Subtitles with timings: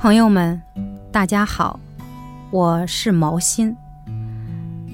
[0.00, 0.58] 朋友们，
[1.12, 1.78] 大家好，
[2.50, 3.76] 我是毛心，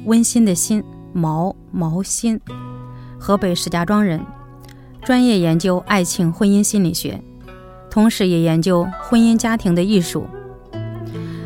[0.04, 0.82] 温馨的心，
[1.12, 2.40] 毛毛心，
[3.16, 4.20] 河北石家庄人，
[5.04, 7.22] 专业研究爱情婚姻心理学，
[7.88, 10.26] 同时也研究婚姻家庭的艺术。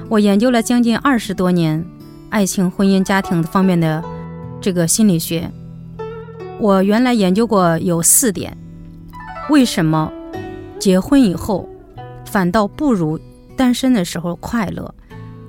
[0.08, 1.84] 我研究了将近二十多年
[2.30, 4.02] 爱情、婚姻、家庭方面的
[4.58, 5.50] 这个心理学。
[6.58, 8.56] 我原来研究过有四点，
[9.50, 10.10] 为什么
[10.78, 11.68] 结婚以后
[12.24, 13.20] 反倒不如？
[13.60, 14.94] 单身的时候快乐，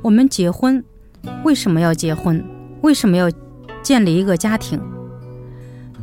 [0.02, 0.84] 我们结婚
[1.46, 2.44] 为什么要结婚？
[2.82, 3.32] 为什么要
[3.82, 4.78] 建立一个家庭？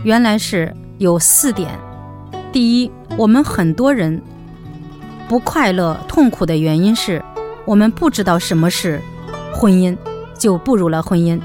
[0.05, 1.69] 原来是有四点。
[2.51, 4.23] 第一，我们很多人
[5.29, 7.23] 不快乐、痛苦的原因是
[7.67, 8.99] 我们不知道什么是
[9.53, 9.95] 婚姻，
[10.39, 11.39] 就步入了婚姻。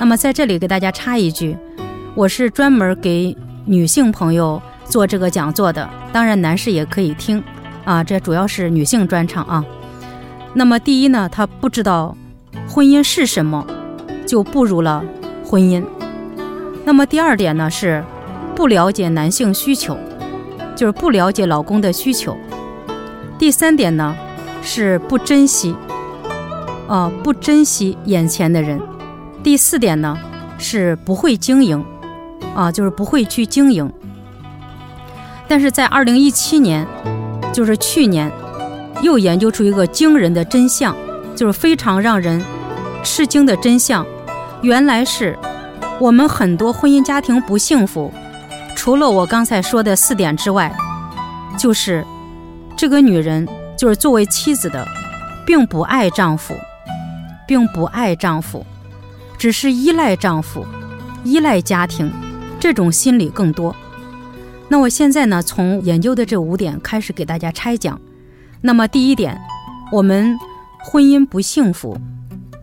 [0.00, 1.54] 那么在这里给大家插一句，
[2.14, 7.44] 我是专门给女性朋友做这个讲座的，当然男士也可以听
[7.84, 9.62] 啊，这主要是女性专场啊。
[10.54, 12.14] 那么，第一呢，他不知道
[12.68, 13.66] 婚姻是什么，
[14.26, 15.02] 就步入了
[15.44, 15.82] 婚姻。
[16.84, 18.04] 那么第二点呢，是
[18.54, 19.96] 不了解男性需求，
[20.76, 22.36] 就是不了解老公的需求。
[23.38, 24.14] 第三点呢，
[24.62, 25.74] 是不珍惜，
[26.86, 28.78] 啊，不珍惜眼前的人。
[29.42, 30.18] 第四点呢，
[30.58, 31.82] 是不会经营，
[32.54, 33.90] 啊，就是不会去经营。
[35.48, 36.86] 但是在二零一七年，
[37.54, 38.30] 就是去年。
[39.02, 40.96] 又研究出一个惊人的真相，
[41.36, 42.42] 就是非常让人
[43.02, 44.06] 吃惊的真相。
[44.62, 45.36] 原来是
[46.00, 48.12] 我们很多婚姻家庭不幸福，
[48.76, 50.72] 除了我刚才说的四点之外，
[51.58, 52.04] 就是
[52.76, 54.86] 这个女人就是作为妻子的，
[55.44, 56.54] 并不爱丈夫，
[57.46, 58.64] 并不爱丈夫，
[59.36, 60.64] 只是依赖丈夫，
[61.24, 62.10] 依赖家庭，
[62.60, 63.74] 这种心理更多。
[64.68, 68.00] 那我现在呢，从研究的这五点开始给大家拆讲。
[68.64, 69.36] 那么第一点，
[69.90, 70.38] 我们
[70.78, 71.98] 婚姻不幸福，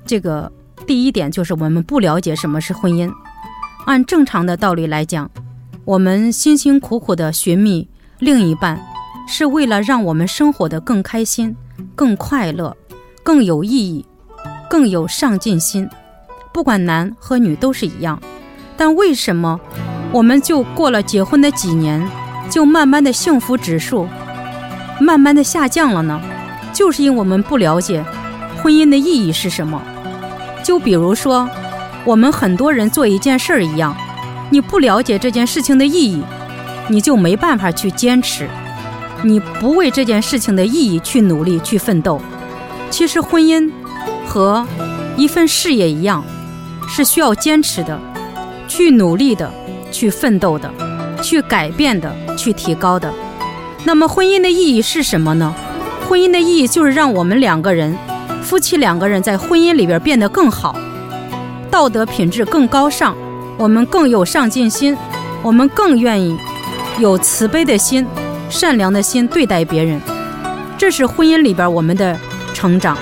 [0.06, 0.50] 这个
[0.88, 3.12] 第一点就是我们不了解什么是婚姻。
[3.86, 5.30] 按正常的道理来讲，
[5.84, 7.86] 我们辛辛苦苦的寻觅
[8.20, 8.80] 另一半，
[9.28, 11.54] 是为了让我们生活的更开心、
[11.96, 12.76] 更快乐、
[13.22, 14.06] 更有意义、
[14.70, 15.88] 更有上进心。
[16.54, 18.20] 不管男和女都是一样。
[18.78, 19.60] 但为什么
[20.14, 22.10] 我们就过了结婚的几年，
[22.50, 24.08] 就慢慢的幸福指数？
[25.00, 26.22] 慢慢的下降了呢，
[26.74, 28.04] 就是因为我们不了解
[28.62, 29.82] 婚姻的意义是什么。
[30.64, 31.50] 就比如说，
[32.06, 33.96] 我们很多人做一件事儿一样，
[34.50, 36.22] 你不了解这件事情的意义，
[36.90, 38.48] 你就没办法去坚持，
[39.24, 42.22] 你不为这件事情的意义去努力去奋斗。
[42.90, 43.72] 其实婚姻
[44.28, 44.68] 和
[45.16, 46.24] 一份事业一样，
[46.88, 48.00] 是需要坚持的，
[48.68, 49.52] 去努力的，
[49.92, 50.70] 去奋斗的，
[51.22, 53.12] 去改变的，去提高的。
[53.86, 55.54] 那么婚姻的意义是什么呢？
[56.08, 57.98] 婚姻的意义就是让我们两个人，
[58.42, 60.76] 夫妻两个人在婚姻里边变得更好，
[61.72, 63.16] 道德品质更高尚，
[63.58, 64.98] 我们更有上进心，
[65.42, 66.38] 我们更愿意
[67.00, 68.06] 有慈悲的心、
[68.50, 70.02] 善良的心对待别人。
[70.78, 72.18] 这是婚姻里边我们的
[72.54, 72.98] 成长。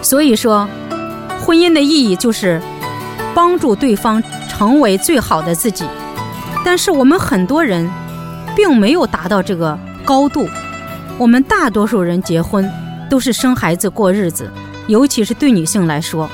[0.00, 0.68] 所以说，
[1.40, 2.62] 婚姻的意义就是
[3.34, 5.84] 帮助对方成为最好的自己。
[6.64, 7.90] 但是我们很多人。
[8.56, 10.48] 并没有达到这个高度。
[11.18, 12.68] 我们大多数人结婚
[13.08, 14.50] 都是生孩子过日子，
[14.88, 16.28] 尤其是对女性来说，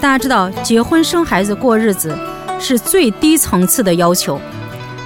[0.00, 2.16] 大家知道结婚生孩子过日子
[2.58, 4.40] 是最低层次的要求。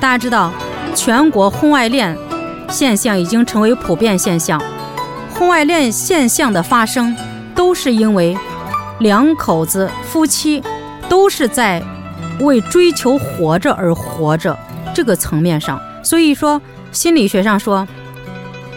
[0.01, 0.51] 大家知道，
[0.95, 2.17] 全国婚外恋
[2.69, 4.61] 现象已经成为普遍现象。
[5.35, 7.15] 婚外恋现象的发生，
[7.55, 8.37] 都是因为
[9.01, 10.63] 两口子夫妻
[11.09, 11.83] 都是在
[12.41, 14.59] 为追求活着而活着
[14.95, 15.81] 这个层面上。
[16.03, 17.87] 所以说，心理学上说，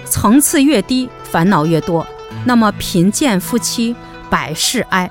[0.06, 2.06] 层次越低，烦恼越多。
[2.46, 3.96] 那么贫贱夫妻
[4.30, 5.10] 百事哀，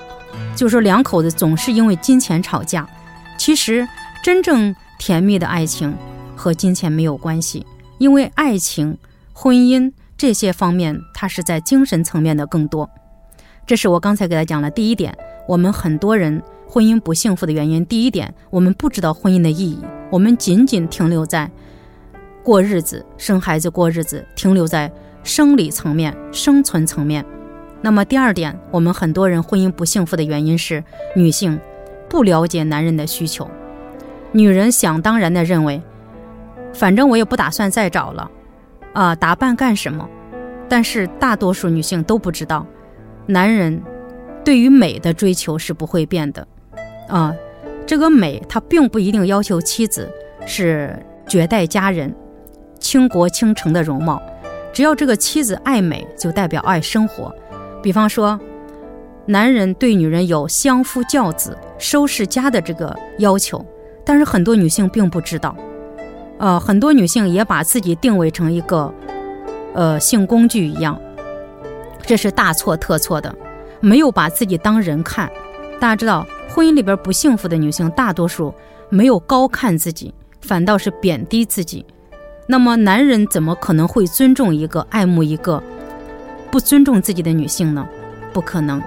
[0.55, 2.89] 就说两口子总是因为金钱吵架。
[3.37, 3.87] 其实
[4.23, 5.95] 真正甜蜜的爱情
[6.37, 7.67] 和金钱没有关系，
[7.99, 8.97] 因为爱情、
[9.33, 12.89] 婚姻这些方面，它是在精神层面的更多。
[13.67, 15.17] 这是我刚才给他讲的第一点。
[15.49, 19.79] 我们很多人婚姻不幸福的原因，第一点，我们不知道婚姻的意义，
[20.11, 21.51] 我们仅仅停留在。
[22.45, 24.93] 过日子、生孩子、过日子，停留在
[25.23, 27.25] 生理层面、生存层面。
[27.81, 30.85] 那么第二点，我们很多人婚姻不幸福的原因是
[31.17, 31.59] 女性
[32.07, 33.51] 不了解男人的需求。
[34.31, 35.81] 女人想当然的认为，
[36.75, 38.31] 反正我也不打算再找了，
[38.93, 40.07] 啊，打扮干什么？
[40.69, 42.67] 但是大多数女性都不知道，
[43.25, 43.83] 男人
[44.45, 46.47] 对于美的追求是不会变的，
[47.09, 47.35] 啊，
[47.87, 50.11] 这个美他并不一定要求妻子
[50.45, 50.95] 是
[51.27, 52.15] 绝代佳人。
[52.85, 54.21] 倾国倾城的容貌，
[54.71, 57.35] 只要这个妻子爱美，就代表爱生活。
[57.83, 58.39] 比方说，
[59.25, 63.65] 男人对女人有相夫教子、收拾家的这个要求，
[64.05, 65.57] 但是很多女性并不知道。
[66.37, 68.93] 呃，很多女性也把自己定位成一个，
[69.73, 71.01] 呃，性工具一样，
[72.03, 73.35] 这是大错特错的，
[73.81, 75.31] 没有把自己当人看。
[75.81, 78.53] 大家知道，婚姻里边不幸福的女性，大多数
[78.91, 81.83] 没有高看自己，反倒是贬低自己。
[82.47, 85.63] 那么，男人怎么可能会尊重一个、爱慕一个
[86.51, 87.87] 不尊重自己的女性呢？
[88.33, 88.83] 不可能。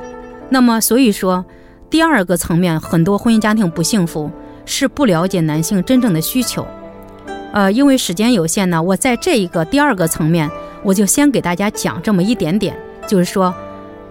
[0.50, 1.44] 那么，所以说，
[1.90, 4.30] 第二个层面，很多婚姻家庭不幸福，
[4.66, 6.68] 是不了解男性真正的需求。
[7.52, 10.50] 呃，因为时间有限呢，我在这一个第二个层面，
[10.84, 12.78] 我就先给大家讲这么一点点，
[13.08, 13.54] 就是说，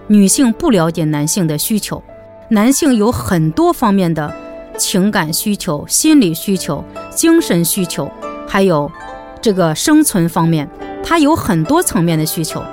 [0.07, 2.03] 女性不了解男性的需求，
[2.49, 4.33] 男性有很多方面的
[4.77, 8.11] 情感需求、心理需求、精神需求，
[8.47, 8.91] 还有
[9.41, 10.69] 这个生存方面，
[11.03, 12.63] 他有很多层面的需求，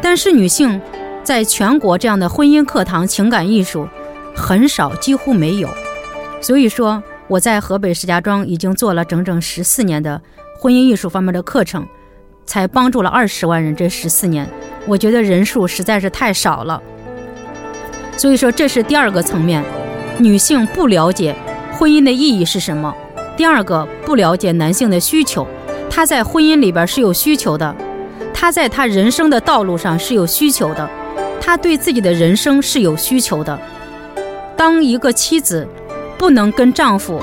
[0.00, 0.80] 但是女性
[1.22, 3.88] 在全国这样的婚姻课堂、情感艺术
[4.34, 5.68] 很少，几乎没有，
[6.40, 7.02] 所以说。
[7.30, 10.18] 我在河北石家庄已经做了整整十四年的
[10.58, 11.86] 婚姻艺术方面的课程，
[12.46, 13.76] 才帮助了二十万人。
[13.76, 14.48] 这十四年，
[14.86, 16.82] 我觉得人数实在是太少了。
[18.16, 19.62] 所以说，这是第二个层面，
[20.16, 21.36] 女性不了解
[21.74, 22.94] 婚姻的意义是什么。
[23.36, 25.46] 第二个，不了解男性的需求，
[25.98, 27.74] 他在婚姻里边是有需求的，
[28.32, 30.88] 他在他人生的道路上是有需求的，
[31.40, 33.58] 他对自己的人生是有需求的。
[34.56, 35.66] 当一个妻子。
[36.16, 37.20] 不能跟丈夫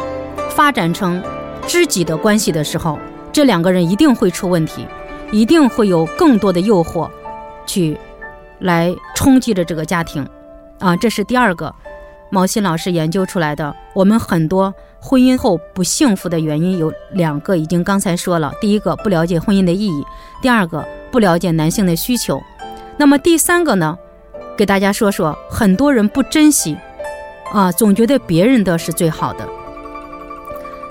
[0.50, 1.22] 发展成
[1.68, 2.98] 知己的关系的时候，
[3.31, 4.88] 这两个人一定会出问题，
[5.31, 7.10] 一定会有更多的诱惑，
[7.66, 7.98] 去
[8.60, 10.25] 来冲击着这个家庭，
[10.80, 11.75] 啊，这是第二个，
[12.30, 13.75] 毛新老师研究出来的。
[13.94, 20.06] 我们很多婚姻后不幸福的原因有两个，已经刚才说了，第一个不了解婚姻的意义，
[20.42, 22.42] 第二个不了解男性的需求。
[22.98, 23.98] 那么第三个呢？
[24.57, 26.77] 给大家说说，很多人不珍惜。
[27.54, 29.48] 啊，总觉得别人的是最好的。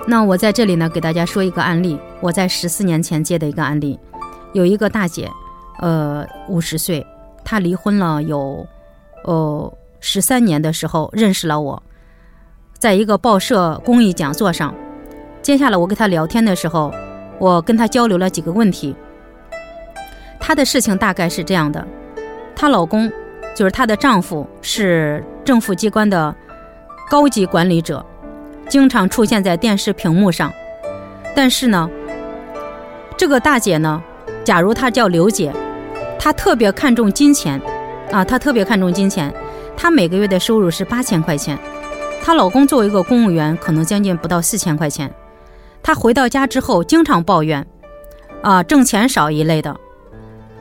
[0.07, 1.99] 那我在这里呢，给大家说一个案例。
[2.21, 3.99] 我在十四年前接的一个案例，
[4.53, 5.29] 有一个大姐，
[5.79, 7.05] 呃，五十岁，
[7.43, 8.65] 她离婚了有，
[9.25, 9.71] 哦，
[10.07, 11.81] 十三年的时候认识了我，
[12.77, 14.71] 在一个报社公益讲座上，
[15.41, 16.93] 接下来我跟她聊天的时候，
[17.39, 18.95] 我跟她交流了几个问题。
[20.39, 21.85] 她的事情大概是这样的，
[22.55, 23.11] 她老公
[23.55, 26.33] 就是她的丈夫是政府机关的。
[27.09, 28.03] 高级管理者
[28.67, 30.51] 经常出现在电视屏幕上，
[31.35, 31.89] 但是呢，
[33.15, 34.01] 这个大姐呢，
[34.43, 35.51] 假如她叫刘姐，
[36.19, 37.59] 她特别看重金钱，
[38.11, 39.31] 啊，她特别看重金钱，
[39.77, 41.57] 她每个月的收入是八千块钱，
[42.23, 45.13] 她老公作为一个公务员，可能将近不到四千块钱，
[45.83, 47.65] 她回到家之后经常抱怨，
[48.41, 49.75] 啊，挣钱少一类的，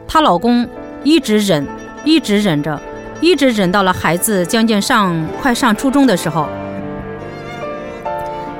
[0.06, 0.68] 她老公
[1.02, 1.66] 一直忍，
[2.04, 2.80] 一直忍着。
[3.20, 6.46] 一直忍到了孩子将近上快上初中的时候，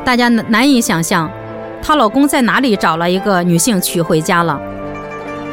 [0.04, 1.30] 大家难以想象，
[1.82, 4.58] 她老公在哪里找了一个女性娶回家了？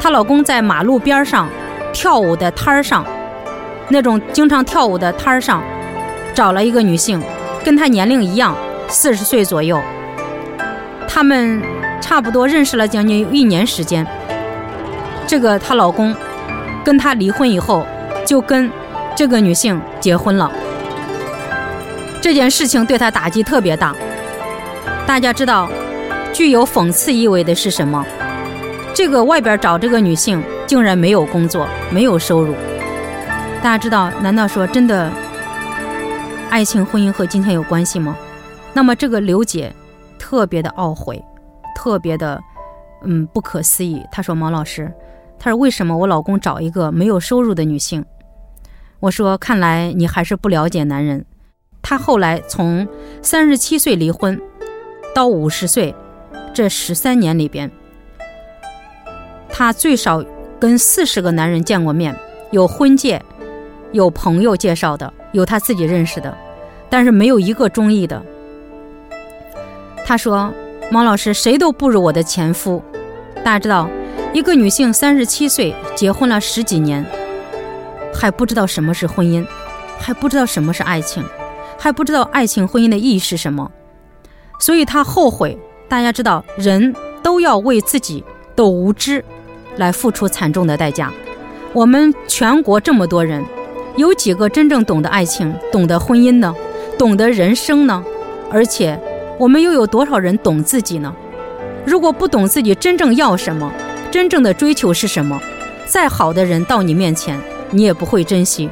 [0.00, 1.46] 她老公在马路边上
[1.92, 3.04] 跳舞的摊儿上，
[3.92, 5.62] 那种经常跳舞的摊儿上，
[6.34, 7.22] 找了一个女性，
[7.62, 8.56] 跟她年龄一样，
[8.88, 9.80] 四十岁左右。
[11.06, 11.62] 他们
[12.00, 14.04] 差不多认识了将近一年时间。
[15.26, 16.16] 这个她老公
[16.82, 17.86] 跟她离婚以后，
[18.26, 18.68] 就跟。
[19.14, 20.50] 这个女性结婚了，
[22.22, 23.94] 这件事情对她打击特别大。
[25.06, 25.68] 大家知道，
[26.32, 28.02] 具有讽刺意味的是什么？
[28.94, 32.54] 这个外边找这个女性竟然没有工作，没有收入。
[33.62, 35.08] 大家知道，难道说真的，
[36.50, 38.16] 爱情婚姻和金钱有关系吗？
[38.72, 39.72] 那么这个刘姐
[40.18, 41.24] 特别的懊悔，
[41.76, 42.42] 特别的
[43.04, 44.04] 嗯不可思议。
[44.10, 44.92] 她说：“毛老师，
[45.38, 48.04] 她说为什么我老公找一个没有收入的女性？”
[48.98, 51.24] 我说：“看来你还是不了解男人。
[51.80, 52.86] 他后来从
[53.22, 54.40] 三十七岁离婚，
[55.14, 55.94] 到五十岁，
[56.52, 57.70] 这十三年里边，
[59.48, 60.24] 他最少
[60.58, 62.16] 跟四十个男人见过面，
[62.50, 63.20] 有婚介，
[63.92, 66.36] 有朋友介绍的，有他自己认识的，
[66.90, 68.20] 但是没有一个中意的。
[70.04, 70.52] 他说
[70.90, 72.82] ：‘毛老师，谁都不如我的前夫。’
[73.44, 73.88] 大家知道，
[74.32, 77.04] 一个女性三十七岁结婚了十几年。”
[78.14, 79.44] 还不知道什么是婚姻，
[79.98, 81.24] 还不知道什么是爱情，
[81.78, 83.70] 还不知道爱情婚姻的意义是什么，
[84.58, 85.58] 所以他后悔。
[85.88, 88.22] 大家知道，人都要为自己
[88.54, 89.24] 的无知
[89.76, 91.10] 来付出惨重的代价。
[91.72, 93.44] 我们全国这么多人，
[93.96, 96.54] 有几个真正懂得爱情、懂得婚姻呢？
[96.98, 98.02] 懂得人生呢？
[98.50, 98.98] 而且，
[99.38, 101.14] 我们又有多少人懂自己呢？
[101.84, 103.70] 如果不懂自己真正要什么，
[104.10, 105.40] 真正的追求是什么？
[105.86, 107.38] 再好的人到你面前，
[107.70, 108.70] 你也不会珍惜。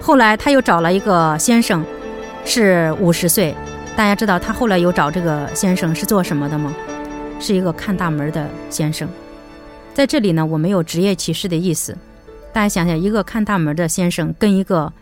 [0.00, 1.84] 后来他又找了一个先生，
[2.44, 3.54] 是五十岁。
[3.96, 6.74] 大家知道他后来有找这个先生是做什么的吗？
[7.38, 9.08] 是一个看大门的先生。
[9.92, 11.96] 在这里呢，我没有职业歧视的意思。
[12.52, 14.92] 大家想想，一个看大门的先生跟一个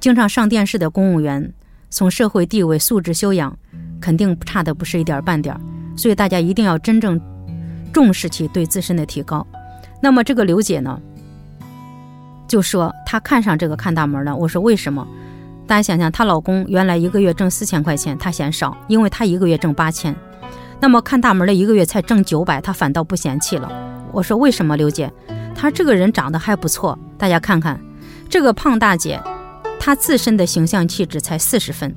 [0.00, 1.52] 经常上电视的公务员，
[1.88, 3.56] 从社会地位、素质、修养，
[4.00, 5.60] 肯定差的不是一点半点儿。
[5.96, 7.20] 所以大家一定要真正
[7.92, 9.46] 重视起对自身的提高。
[10.02, 11.00] 那么这个刘姐呢，
[12.48, 14.34] 就说她看上这个看大门了。
[14.34, 15.06] 我说为什么？
[15.66, 20.14] 大家想想，她老公原来一个月挣四千块钱，她嫌少，因为她一个月挣八千。
[20.80, 23.70] 那么看大门的一个月才挣九百，她反倒不嫌弃了。
[24.12, 25.10] 我说为什么，刘姐？
[25.56, 27.80] 她这个人长得还不错，大家看看
[28.28, 29.20] 这个胖大姐，
[29.80, 31.94] 她自身的形象气质才四十分。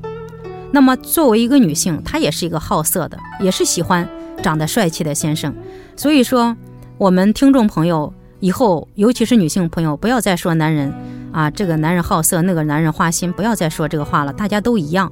[0.72, 4.08] 那么作为一个女性，她也是一个好色的，也是喜欢
[4.42, 5.54] 长得帅气的先生。
[5.96, 6.56] 所以说，
[6.98, 10.94] 我们听众朋友以后，尤其是女性朋友，不要再说男人。
[11.32, 14.34] 啊，这个男人好色，那个男人花心，不要再说这个话了。
[14.34, 15.12] 大家都一样，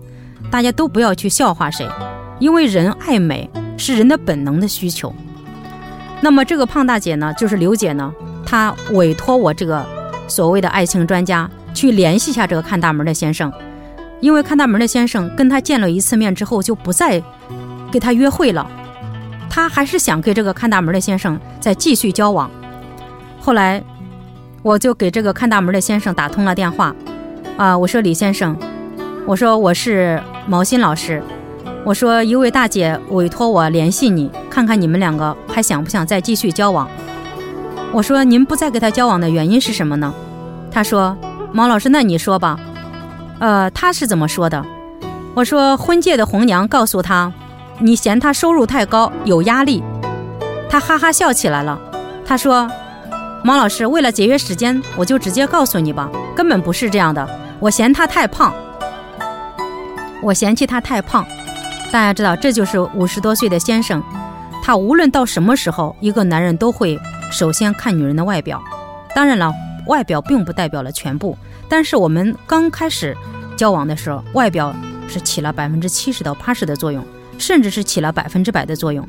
[0.50, 1.88] 大家都不要去笑话谁，
[2.40, 5.14] 因为人爱美是人的本能的需求。
[6.20, 8.12] 那么这个胖大姐呢，就是刘姐呢，
[8.48, 9.86] 他委托我这个
[10.28, 13.52] 所谓的爱情专家去联系一下这个看大门的先生，
[14.22, 17.22] 因为看大门的先生跟他见了一次面之后就不再
[17.92, 18.66] 给他约会了，
[19.50, 22.50] 他还是想跟这个看大门的先生再继续交往。
[23.42, 23.84] 后来。
[24.64, 26.94] 我就给这个看大门的先生打通了电话，
[27.56, 28.58] 啊，我说李先生，
[29.26, 31.24] 我说我是毛新老师，
[31.86, 36.90] 我说一位大姐委托我联系你，看看你们两个还想不想再继续交往。
[37.94, 40.14] 我说您不再跟他交往的原因是什么呢？
[40.72, 41.18] 他说
[41.52, 42.60] 毛老师，那你说吧。
[43.40, 44.64] 呃，他是怎么说的？
[45.36, 47.32] 我说婚介的红娘告诉他，
[47.80, 49.84] 你嫌他收入太高，有压力。
[50.70, 51.80] 他哈哈笑起来了，
[52.26, 52.70] 他说。
[53.44, 57.26] 毛老师，为了节约时间，我就直接告诉你吧，根本不是这样的。
[57.60, 58.54] 我嫌他太胖，
[60.22, 61.26] 我嫌弃他太胖。
[61.90, 64.04] 大家知道，这就是五十多岁的先生，
[64.64, 67.00] 他无论到什么时候，一个男人都会
[67.32, 68.64] 首先看女人的外表。
[69.16, 69.54] 当然了，
[69.88, 73.16] 外表并不代表了全部，但是我们刚开始
[73.56, 74.76] 交往的时候，外表
[75.08, 77.04] 是起了百分之七十到八十的作用，
[77.38, 79.08] 甚至是起了百分之百的作用。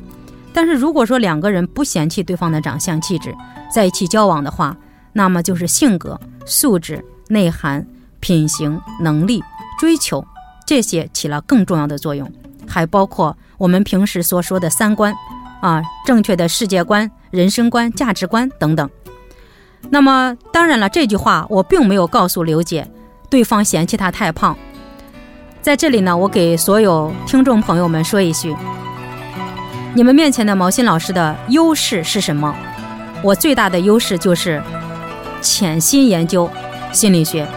[0.51, 3.35] 但是如果说两个人不嫌弃对方的长相气质，
[3.71, 4.75] 在一起交往的话，
[5.13, 7.85] 那么就是性格、素质、内涵、
[8.19, 9.43] 品行、能力、
[9.79, 10.25] 追求
[10.65, 12.29] 这些起了更重要的作用，
[12.67, 15.13] 还包括我们平时所说的三观，
[15.61, 18.89] 啊，正确的世界观、人生观、价值观等等。
[19.89, 22.87] 那么当然了，这句话我并没有告诉刘姐，
[23.29, 24.57] 对方嫌弃她太胖。
[25.61, 28.55] 在这里呢，我给所有听众朋友们说一句。
[29.93, 32.55] 你们面前的毛新老师的优势是什么？
[33.21, 34.61] 我最大的优势就是
[35.41, 36.49] 潜心研究
[36.91, 37.47] 心理学，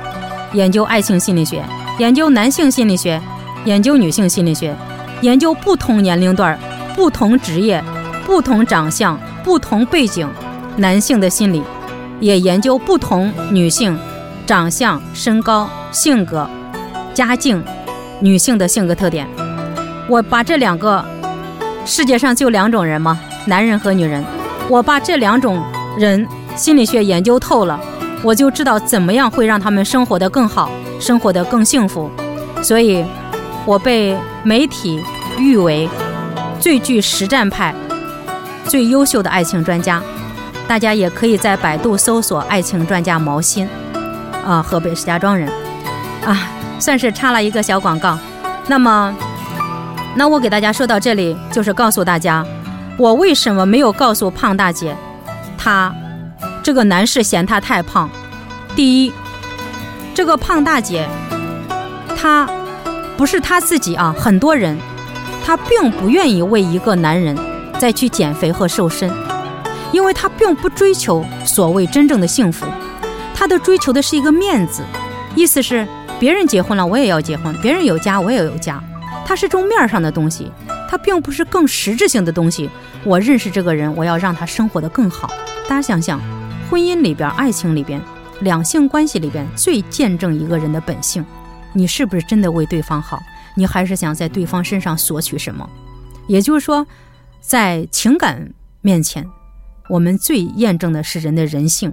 [0.53, 1.63] 研究爱情心理学，
[1.99, 3.21] 研究男性心理学，
[3.65, 4.75] 研究女性心理学，
[5.21, 6.59] 研究不同年龄段、
[6.97, 7.83] 不同职业、
[8.25, 10.29] 不同长相、不同背景
[10.77, 11.63] 男性的心理，
[12.21, 13.99] 也研究不同女性
[14.47, 16.49] 长相、身高、性格、
[17.13, 17.63] 家境
[18.21, 19.29] 女性的性格特点。
[20.09, 21.05] 我把这两个。
[21.85, 23.19] 世界上就两种人吗？
[23.45, 24.25] 男人和女人。
[24.69, 25.61] 我把这两种
[25.99, 27.81] 人心理学研究透了，
[28.23, 30.71] 我就知道怎么样会让他们生活得更好，
[31.01, 32.09] 生活得更幸福。
[32.63, 33.05] 所以，
[33.67, 35.03] 我被媒体
[35.37, 35.89] 誉为
[36.61, 37.75] 最具实战派、
[38.73, 40.03] 最优秀的爱情专家。
[40.67, 43.69] 大家也可以在百度搜索“爱情专家毛新”，
[44.47, 45.47] 啊，河北石家庄人，
[46.25, 46.49] 啊，
[46.79, 48.19] 算是插了一个小广告。
[48.67, 49.15] 那么。
[50.15, 52.47] 那我给大家说到这里，就是告诉大家，
[52.99, 54.97] 我为什么没有告诉胖大姐，
[55.59, 55.95] 她
[56.63, 58.09] 这个男士嫌她太胖。
[58.75, 59.13] 第一，
[60.15, 61.07] 这个胖大姐，
[62.17, 62.49] 她
[63.19, 64.79] 不是她自己啊，很多人，
[65.45, 67.35] 她并不愿意为一个男人
[67.83, 69.13] 再去减肥和瘦身，
[69.91, 72.65] 因为他并不追求所谓真正的幸福，
[73.35, 74.85] 他的追求的是一个面子，
[75.35, 75.85] 意思是
[76.21, 78.81] 别人结婚了我也要结婚，别人有家我也有家。
[79.27, 80.49] 它是种面上的东西，
[80.89, 82.71] 它并不是更实质性的东西。
[83.03, 85.29] 我认识这个人，我要让他生活的更好。
[85.67, 86.21] 大家想想，
[86.71, 88.01] 婚姻里边、爱情里边、
[88.43, 91.27] 两性关系里边，最见证一个人的本性，
[91.73, 93.21] 你是不是真的为对方好？
[93.57, 95.69] 你还是想在对方身上索取什么？
[96.29, 96.87] 也就是说，
[97.43, 99.29] 在情感面前，
[99.89, 101.93] 我们最验证的是人的人性，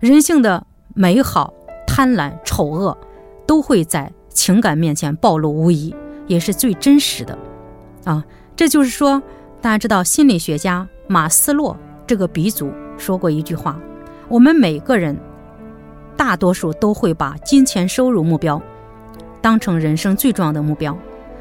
[0.00, 1.54] 人性的美好、
[1.86, 2.98] 贪婪、丑恶，
[3.46, 5.94] 都会在情感面前暴露无遗。
[6.26, 7.38] 也是最真实的，
[8.04, 8.22] 啊，
[8.54, 9.22] 这就是说，
[9.62, 11.74] 大家知道心理学家马斯洛
[12.06, 13.80] 这个鼻祖说过一句话：
[14.28, 15.18] 我们每个人
[16.18, 18.60] 大多数都会把金钱收入目标
[19.40, 20.94] 当成人生最重要的目标。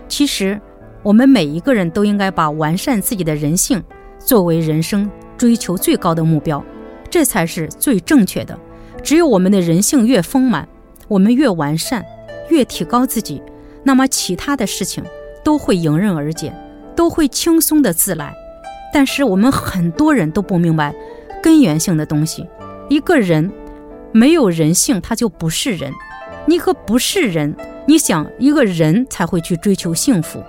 [0.07, 0.61] 其实，
[1.07, 3.81] 我们每一个人都应该把完善自己的人性
[4.19, 6.61] 作为人生追求最高的目标，
[7.09, 8.59] 这才是最正确的。
[9.01, 10.67] 只有我们的人性越丰满，
[11.07, 12.03] 我们越完善，
[12.49, 13.41] 越提高自己，
[13.83, 15.01] 那么其他的事情
[15.45, 16.53] 都会迎刃而解，
[16.93, 18.35] 都会轻松的自来。
[18.93, 20.93] 但是我们很多人都不明白
[21.41, 22.45] 根源性的东西。
[22.89, 23.49] 一个人
[24.11, 25.89] 没有人性，他就不是人。
[26.45, 30.43] 你可不是人，你想一个人才会去追求幸福，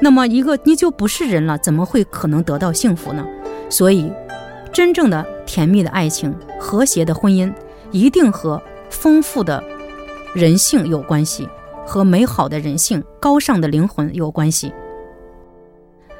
[0.00, 3.26] 那么一个你就不是人了，怎么会可能得到幸福呢？
[3.68, 4.12] 所以，
[4.72, 7.52] 真正的甜蜜的爱情、和谐的婚姻，
[7.90, 8.60] 一定和
[8.90, 9.62] 丰富的
[10.34, 11.48] 人性有关系，
[11.86, 14.72] 和美好的人性、高尚的灵魂有关系。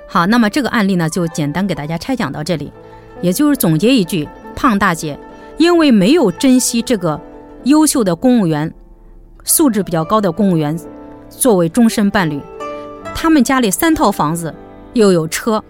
[0.08, 2.72] 好，那么这个案例呢，就简单给大家拆讲到这里，
[3.20, 5.18] 也就是总结一句：胖大姐
[5.58, 7.20] 因为没有珍惜这个
[7.64, 8.72] 优秀的公务员。
[9.44, 10.76] 素质比较高的公务员，
[11.30, 12.40] 作为终身伴侣，
[13.26, 14.54] 他们家里三套房子，
[14.92, 15.60] 又有车，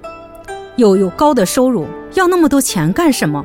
[0.76, 3.42] 又有高的收入，要那么多钱干什么？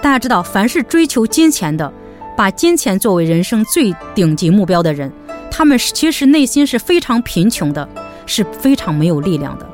[0.00, 1.92] 大家知道，凡是追求金钱的，
[2.34, 5.12] 把金钱作为人生最顶级目标的人，
[5.50, 7.86] 他们其实内心是非常贫穷的，
[8.24, 9.68] 是非常没有力量的。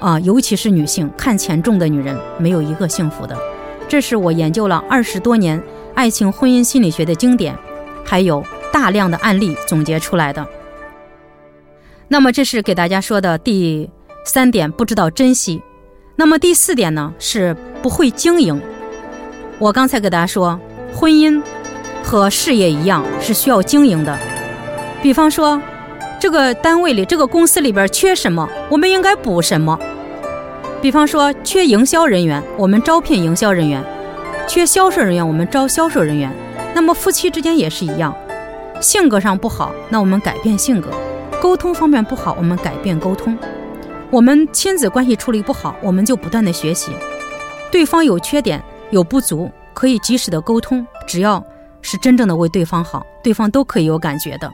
[0.00, 3.36] 啊，尤其是女性，看钱重的女人，没有一个幸福的。
[3.88, 5.60] 这是我研究了二十多年
[5.96, 7.58] 爱情婚姻心理学的经典，
[8.04, 8.40] 还有。
[8.72, 10.44] 大量的案例总结出来的。
[12.08, 13.88] 那么这是给大家说的第
[14.24, 15.62] 三点，不知道珍惜。
[16.16, 18.60] 那么第四点呢，是不会经营。
[19.58, 20.58] 我刚才给大家说，
[20.94, 21.42] 婚姻
[22.02, 24.16] 和事业一样是需要经营的。
[25.02, 25.60] 比方说，
[26.20, 29.78] 这个单位里、这个公司里边缺什么，我们应该补什么。
[30.80, 33.82] 比方说，缺营销人员，我们招聘营销人员；
[34.46, 36.30] 缺销售人员，我们招销售人员。
[36.74, 38.14] 那么夫妻之间也是一样。
[38.80, 40.90] 性格上不好，那我们改变性格；
[41.40, 43.36] 沟通方面不好，我们改变沟通。
[44.10, 46.92] 我们亲子关系处理不好，我们就不断的学习。
[47.70, 50.86] 对方有缺点有不足，可以及时的沟通。
[51.06, 51.44] 只要
[51.82, 54.50] 是真正的为对方好，对方都可以有感觉的。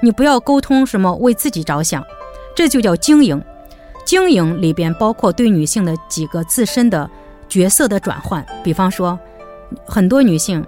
[0.00, 2.04] 你不要沟通什么为自己着想，
[2.54, 3.42] 这就叫经营。
[4.04, 7.10] 经营里边包括对女性的几个自身的
[7.48, 8.44] 角色的转换。
[8.62, 9.18] 比方说，
[9.86, 10.64] 很多女性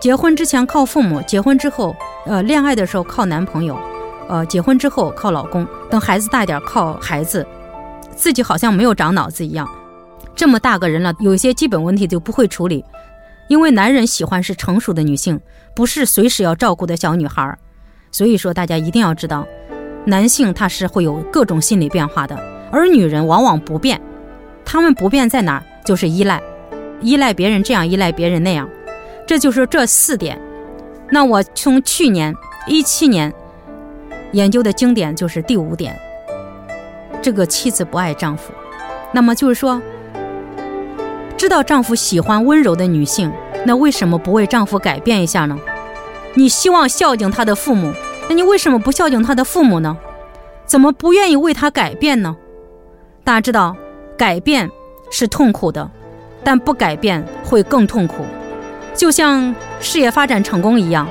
[0.00, 1.94] 结婚之前靠父母，结婚之后。
[2.26, 3.78] 呃，恋爱的时候靠男朋友，
[4.28, 7.46] 呃，结婚之后靠老公，等孩子大点靠孩子，
[8.14, 9.68] 自己好像没有长脑子一样。
[10.34, 12.84] 这么大个人了，有一些基本问题就不会处理，
[13.48, 15.40] 因为男人喜欢是成熟的女性，
[15.74, 17.56] 不是随时要照顾的小女孩。
[18.10, 19.46] 所以说，大家一定要知道，
[20.04, 22.36] 男性他是会有各种心理变化的，
[22.70, 24.00] 而女人往往不变。
[24.64, 25.62] 他们不变在哪儿？
[25.84, 26.42] 就是依赖，
[27.00, 28.68] 依赖别人这样，依赖别人那样。
[29.26, 30.40] 这就是这四点。
[31.10, 32.34] 那我从去年
[32.66, 33.32] 一七年
[34.34, 35.96] 研究的经典就是第五点，
[37.22, 38.52] 这个妻子不爱丈夫，
[39.12, 39.80] 那么就是说，
[41.36, 43.32] 知道丈夫喜欢温柔的女性，
[43.64, 45.56] 那为什么不为丈夫改变一下呢？
[46.34, 47.92] 你希望孝敬他的父母，
[48.28, 49.96] 那你为什么不孝敬他的父母呢？
[50.66, 52.34] 怎么不愿意为他改变呢？
[53.22, 53.76] 大家知道，
[54.18, 54.68] 改变
[55.12, 55.88] 是痛苦的，
[56.42, 58.24] 但不改变会更痛苦。
[58.96, 61.06] 就像事业发展成功一样，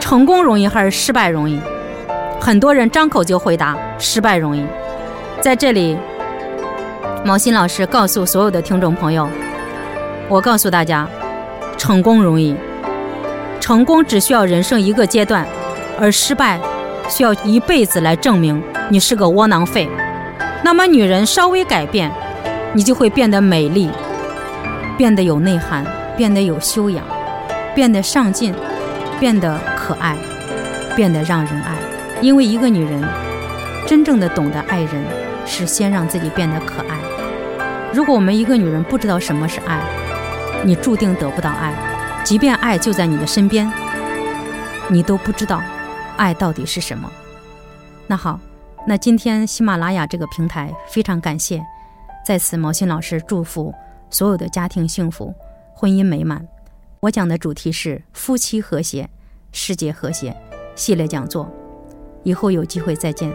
[0.00, 1.60] 成功容易还是失败容易？
[2.44, 4.66] 很多人张口就回答失败容易。
[5.40, 5.96] 在这里，
[7.24, 9.28] 毛新老师告诉所有的听众朋友，
[10.28, 11.08] 我告诉大家，
[11.78, 12.56] 成功容易，
[13.60, 15.46] 成功只需要人生一个阶段，
[16.00, 16.58] 而失败
[17.08, 19.88] 需要一辈子来证明你是个窝囊废。
[20.64, 22.10] 那么，女人稍微改变，
[22.72, 23.88] 你就会变得美丽，
[24.98, 25.86] 变得有内涵。
[26.14, 27.02] 变得有修养，
[27.74, 28.54] 变得上进，
[29.18, 30.14] 变得可爱，
[30.94, 31.71] 变得让人爱。
[32.22, 33.02] 因为一个女人
[33.84, 35.04] 真正的懂得爱人，
[35.44, 36.96] 是先让自己变得可爱。
[37.92, 39.82] 如果我们一个女人不知道什么是爱，
[40.64, 41.74] 你注定得不到爱。
[42.24, 43.70] 即便爱就在你的身边，
[44.88, 45.60] 你都不知道
[46.16, 47.10] 爱到底是什么。
[48.06, 48.38] 那好，
[48.86, 51.60] 那今天喜马拉雅这个平台非常感谢，
[52.24, 53.74] 在此毛新老师祝福
[54.10, 55.34] 所有的家庭幸福。
[55.74, 56.46] 婚姻美满，
[57.00, 59.10] 我讲的主题是夫妻和谐、
[59.50, 60.36] 世界和谐
[60.76, 61.50] 系列讲座，
[62.22, 63.32] 以后有机会再见，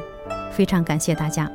[0.52, 1.52] 非常感谢大家。